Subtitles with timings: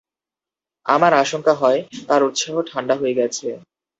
[0.85, 3.47] আমার আশঙ্কা হয়, তার উৎসাহ ঠাণ্ডা হয়ে গেছে।